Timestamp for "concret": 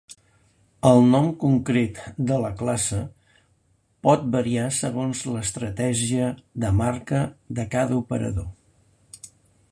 1.41-1.99